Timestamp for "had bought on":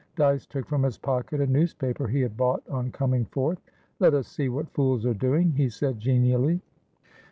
2.21-2.91